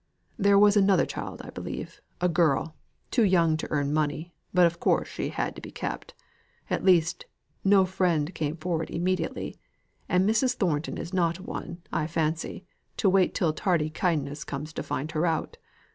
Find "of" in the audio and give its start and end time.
4.65-4.79